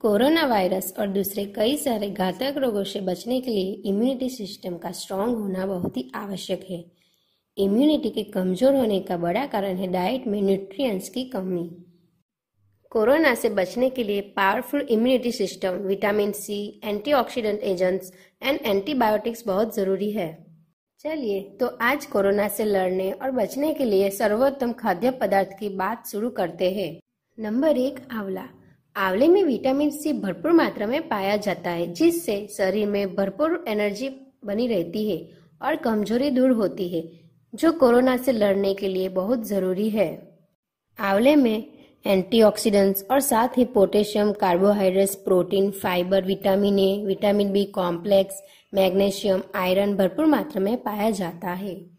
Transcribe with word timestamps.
Corona 0.00 0.44
virus 0.46 0.92
और 0.98 1.06
दूसरे 1.06 1.44
कई 1.46 1.76
सारे 1.76 2.08
घातक 2.10 2.54
रोगों 2.56 2.82
से 2.84 3.00
बचने 3.00 3.40
के 3.40 3.50
लिए 3.50 3.72
इम्यूनिटी 3.86 4.28
सिस्टम 4.30 4.76
का 4.76 4.90
स्ट्रांग 4.90 5.34
होना 5.36 5.64
बहुत 5.66 5.96
ही 5.96 6.04
आवश्यक 6.16 6.64
है। 6.70 6.78
इम्यूनिटी 7.56 8.10
के 8.10 8.22
कमज़ोर 8.30 8.76
होने 8.76 9.00
का 9.00 9.16
बड़ा 9.16 9.44
कारण 9.46 9.76
है 9.76 9.86
डाइट 9.92 10.26
में 10.26 10.40
न्यूट्रिएंट्स 10.42 11.08
की 11.08 11.24
कमी। 11.24 11.64
कोरोना 12.92 13.34
से 13.34 13.48
बचने 13.50 13.90
के 13.90 14.04
लिए 14.04 14.20
powerful 14.36 14.86
immunity 14.90 15.32
system 15.32 15.74
vitamin 15.82 16.32
C 16.32 16.80
antioxidant 16.84 17.60
agents 17.62 18.12
and 18.42 18.58
antibiotics 18.62 19.46
बहुत 19.46 19.74
ज़रूरी 19.76 20.10
है। 20.10 20.30
चलिए 21.04 21.40
तो 21.60 21.66
आज 21.82 22.06
कोरोना 22.06 22.48
से 22.48 22.64
लड़ने 22.64 23.10
और 23.12 23.30
बचने 23.32 23.74
के 23.74 23.84
लिए 23.84 24.08
सर्वोत्तम 24.12 24.72
खाद्य 24.72 25.10
पदार्थ 25.20 25.50
की 25.60 25.68
बात 25.76 26.06
शुरू 26.06 26.30
करते 26.30 26.70
हैं। 26.70 26.90
नंबर 27.38 27.76
एक, 27.78 28.00
आंवला। 28.12 28.48
आंवले 28.96 29.28
में 29.28 29.42
विटामिन 29.44 29.90
सी 29.90 30.12
भरपूर 30.12 30.52
मात्रा 30.52 30.86
में 30.86 31.08
पाया 31.08 31.36
जाता 31.36 31.70
है, 31.70 31.92
जिससे 31.92 32.46
शरीर 32.56 32.88
में 32.88 33.14
भरपूर 33.14 33.64
एनर्जी 33.68 34.08
बनी 34.44 34.66
रहती 34.66 35.10
है 35.10 35.30
और 35.62 35.76
कमज़ोरी 35.76 36.30
दूर 36.30 36.50
होती 36.50 36.88
है, 36.88 37.10
जो 37.54 37.72
कोरोना 37.72 38.16
से 38.16 38.32
लड़ने 38.32 38.74
के 38.74 38.88
लिए 38.88 39.08
बहुत 39.08 39.46
ज़रूरी 39.46 39.88
है। 39.90 40.38
आंवले 41.00 41.36
में 41.36 41.64
एंटीऑक्सीडेंट्स 42.06 43.04
और 43.10 43.20
साथ 43.20 43.48
ही 43.58 43.64
potassium, 43.64 44.32
carbohydrates, 44.32 45.14
protein, 45.14 45.70
fibre, 45.70 46.24
vitamin 46.24 46.78
A, 46.78 47.04
vitamin 47.06 47.52
B 47.52 47.64
complex, 47.64 48.42
magnesium, 48.74 49.42
iron 49.54 49.96
भरपूर 49.96 50.26
मात्रा 50.26 50.62
में 50.62 50.76
पाया 50.82 51.10
जाता 51.10 51.50
है। 51.50 51.90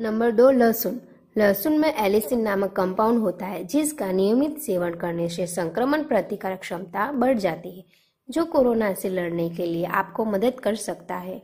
नंबर 0.00 0.30
दो, 0.30 0.50
लहसुन। 0.50 1.00
लहसुन 1.36 1.78
में 1.78 1.94
एलिसिन 1.94 2.40
नामक 2.40 2.72
कंपाउंड 2.72 3.18
होता 3.18 3.46
है, 3.46 3.64
जिसका 3.64 4.12
नियमित 4.12 4.58
सेवन 4.58 4.94
करने 4.94 5.28
से 5.28 5.46
संक्रमण 5.46 6.02
प्रतिकारक 6.02 6.60
क्षमता 6.60 7.12
बढ़ 7.12 7.38
जाती 7.38 7.78
है, 7.78 7.84
जो 8.28 8.44
कोरोना 8.44 8.92
से 8.94 9.08
लड़ने 9.08 9.48
के 9.50 9.66
लिए 9.66 9.84
आपको 9.84 10.24
मदद 10.24 10.60
कर 10.60 10.74
सकता 10.74 11.14
है। 11.14 11.40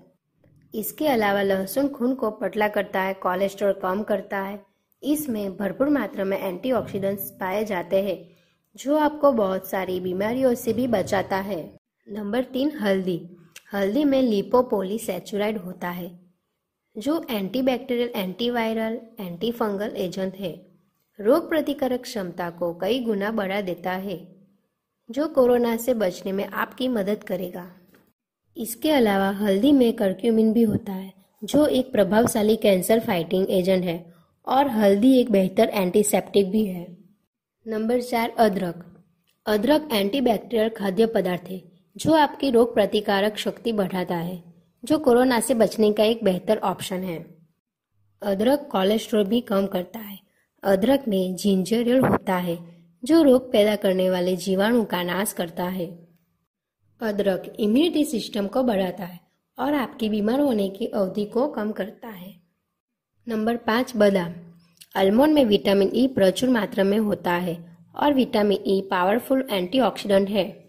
इसके 0.74 1.08
अलावा 1.08 1.42
लहसुन 1.42 1.88
खून 1.88 2.14
को 2.14 2.30
पतला 2.30 2.68
करता 2.68 3.00
है 3.00 3.14
कोलेस्ट्रॉल 3.14 3.72
कम 3.72 4.02
करता 4.02 4.38
है। 4.38 4.60
इसमें 5.02 5.56
भरपूर 5.56 5.88
मात्रा 5.88 6.24
में 6.24 6.38
एंटीऑक्सीडेंट्स 6.38 7.30
पाए 7.30 7.64
जाते 7.64 8.02
हैं, 8.02 8.18
जो 8.76 8.96
आपको 8.96 9.32
बहुत 9.32 9.70
सारी 9.70 10.00
बीमारियों 10.00 10.54
से 10.54 10.72
भी 10.72 10.86
बचाता 10.86 11.36
है। 11.36 11.78
नंबर 12.08 12.42
तीन, 12.42 12.76
हल्दी। 12.78 13.20
हल्दी 13.74 14.04
में 14.04 14.22
लिपोपोलीसैचुराइड 14.22 15.58
होता 15.58 15.88
है 15.88 16.25
जो 16.98 17.26
antibacterial, 17.30 18.10
antiviral 18.16 19.00
anti 19.20 19.52
fungal 19.52 19.92
agent 19.96 20.36
है, 20.36 20.66
रोग 21.20 21.48
प्रतिकारक 21.48 22.02
क्षमता 22.02 22.50
को 22.50 22.74
कई 22.74 23.00
गुना 23.00 23.30
बढ़ा 23.30 23.60
देता 23.60 23.92
है, 23.92 24.36
जो 25.10 25.28
कोरोना 25.28 25.76
से 25.76 25.94
बचने 25.94 26.32
में 26.32 26.46
आपकी 26.46 26.88
मदद 26.88 27.24
करेगा। 27.24 27.70
इसके 28.56 28.90
अलावा 28.90 29.30
हल्दी 29.30 29.72
में 29.72 29.92
कर्क्यूमिन 29.92 30.52
भी 30.52 30.62
होता 30.62 30.92
है, 30.92 31.12
जो 31.44 31.66
एक 31.66 31.92
प्रभावशाली 31.92 32.56
कैंसर 32.56 33.00
फाइटिंग 33.00 33.46
एजेंट 33.50 33.84
है, 33.84 34.14
और 34.46 34.68
हल्दी 34.68 35.20
एक 35.20 35.30
बेहतर 35.30 35.68
एंटीसेप्टिक 35.68 36.50
भी 36.50 36.66
है। 36.66 36.96
नंबर 37.66 38.00
चार, 38.00 38.30
अदरक। 38.38 39.04
अदरक 39.46 39.88
एंटीबैक्टीरियल 39.92 40.68
खाद्य 40.68 41.06
पदार्थ 41.06 41.50
है, 41.50 41.62
जो 41.96 42.12
आपकी 42.12 42.50
रोग 42.50 42.74
प्रतिकारक 42.74 43.36
शक्ति 43.36 43.72
बढ़ाता 43.72 44.16
है। 44.16 44.55
जो 44.86 44.98
कोरोना 44.98 45.40
से 45.40 45.54
बचने 45.54 45.92
का 45.92 46.04
एक 46.04 46.24
बेहतर 46.24 46.58
ऑप्शन 46.58 46.96
है। 46.96 47.34
अदरक 48.22 48.68
कोलेस्ट्रॉल 48.72 49.24
भी 49.24 49.40
कम 49.40 49.66
करता 49.66 49.98
है। 49.98 50.18
अदरक 50.62 51.04
में 51.08 51.36
जिंजरियल 51.36 52.00
होता 52.00 52.34
है, 52.34 52.58
जो 53.04 53.22
रोग 53.22 53.52
पैदा 53.52 53.76
करने 53.76 54.10
वाले 54.10 54.36
जीवाणु 54.36 54.84
का 54.84 55.02
नाश 55.02 55.32
करता 55.32 55.64
है। 55.64 56.08
अदरक 57.00 57.56
इम्यूनिटी 57.60 58.04
सिस्टम 58.04 58.46
को 58.46 58.62
बढ़ाता 58.62 59.04
है 59.04 59.20
और 59.58 59.74
आपकी 59.74 60.08
बीमार 60.08 60.40
होने 60.40 60.68
की 60.68 60.86
अवधि 60.86 61.24
को 61.24 61.48
कम 61.48 61.72
करता 61.72 62.08
है। 62.08 62.34
नंबर 63.28 63.56
पाँच, 63.56 63.96
बादाम। 63.96 64.32
आलमंड 64.96 65.34
में 65.34 65.44
विटामिन 65.44 65.90
ई 65.94 66.08
प्रचुर 66.08 66.48
मात्रा 66.48 66.84
में 66.84 66.98
होता 66.98 67.32
है 67.32 67.76
और 67.96 68.14
विटामिन 68.14 68.58
ई 68.66 68.80
पावरफुल 68.80 69.48
एंटीऑक्सीडेंट 69.50 70.28
है। 70.28 70.65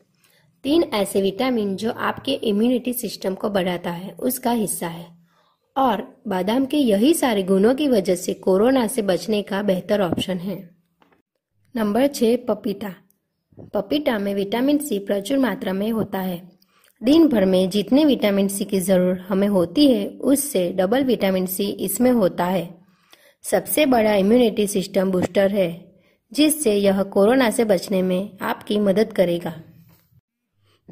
तीन 0.63 0.84
ऐसे 0.84 1.22
विटामिन 1.22 1.75
जो 1.75 1.91
आपके 1.91 2.31
इम्यूनिटी 2.31 2.94
सिस्टम 2.94 3.35
को 3.35 3.50
बढ़ाता 3.50 3.91
है, 3.91 4.12
उसका 4.12 4.51
हिस्सा 4.51 4.88
है। 4.88 5.18
और 5.78 6.22
बादाम 6.28 6.66
के 6.66 6.78
यही 6.78 7.13
सारे 7.13 7.44
गुणों 7.44 7.75
की 7.75 7.88
वजह 7.88 8.16
से 8.16 8.34
कोरोना 8.34 8.88
से 8.88 9.01
बचने 9.01 9.41
का 9.41 9.62
बेहतर 9.62 10.01
ऑप्शन 10.01 10.38
है। 10.38 10.69
नंबर 11.75 12.07
छः 12.07 12.38
पपीता। 12.38 12.96
पपीता 13.73 14.19
में 14.19 14.35
विटामिन 14.35 14.78
सी 14.78 15.00
प्रचुर 15.00 15.38
मात्रा 15.38 15.73
में 15.73 15.91
होता 15.91 16.19
है। 16.19 16.50
दिन 17.03 17.28
भर 17.28 17.46
में 17.46 17.69
जितने 17.69 18.06
विटामिन 18.06 18.47
सी 18.47 18.66
की 18.66 18.79
ज़रूरत 18.79 19.25
हमें 19.29 19.47
होती 19.47 19.91
है, 19.91 20.07
उससे 20.07 20.72
डबल 20.72 21.03
विटामिन 21.03 21.46
सी 21.46 21.69
इसमें 21.69 22.12
होता 22.12 22.46
है। 22.46 22.78
सबसे 23.44 23.85
बड़ा 23.85 24.13
इम्यूनिटी 24.13 24.67
सिस्टम 24.67 25.12
बूस्टर 25.12 25.51
है, 25.51 25.96
जिससे 26.34 26.75
यह 26.75 27.03
कोरोना 27.03 27.50
से 27.50 27.66
बचने 27.66 28.01
में 28.01 28.38
आपकी 28.41 28.79
मदद 28.79 29.13
करेगा। 29.13 29.62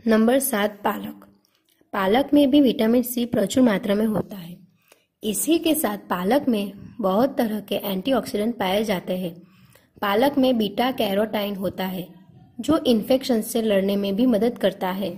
नंबर 0.07 0.39
सात, 0.39 0.71
पालक। 0.83 1.25
पालक 1.93 2.29
में 2.33 2.49
भी 2.49 2.61
विटामिन 2.61 3.03
सी 3.03 3.25
प्रचुर 3.25 3.63
मात्रा 3.63 3.95
में 3.95 4.05
होता 4.05 4.35
है। 4.35 4.57
इसी 5.23 5.57
के 5.59 5.75
साथ 5.75 5.97
पालक 5.97 6.45
में 6.47 6.73
बहुत 7.01 7.37
तरह 7.37 7.59
के 7.59 7.75
एंटीऑक्सीडेंट 7.75 8.55
पाए 8.55 8.83
जाते 8.83 9.17
हैं। 9.17 9.33
पालक 10.01 10.37
में 10.37 10.57
बीटा 10.57 10.91
कैरोटाइन 10.91 11.55
होता 11.55 11.85
है, 11.85 12.07
जो 12.59 12.77
इन्फेक्शन 12.77 13.41
से 13.41 13.61
लड़ने 13.61 13.95
में 13.95 14.15
भी 14.15 14.25
मदद 14.25 14.57
करता 14.57 14.89
है। 14.89 15.09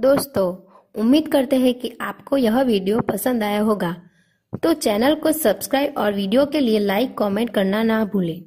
दोस्तों, 0.00 0.54
उम्मीद 1.00 1.28
करते 1.28 1.56
हैं 1.56 1.74
कि 1.74 1.92
आपको 2.00 2.36
यह 2.36 2.60
वीडियो 2.62 3.00
पसंद 3.00 3.42
आया 3.42 3.60
होगा। 3.60 3.96
तो 4.62 4.72
चैनल 4.72 5.14
को 5.14 5.32
सब्सक्राइब 5.32 5.94
और 5.98 6.14
वीडियो 6.14 6.46
के 6.46 6.60
लिए 6.60 6.78
लाइक, 6.78 7.18
कमेंट 7.18 7.50
करना 7.50 7.82
ना 7.82 8.04
भूलें। 8.04 8.44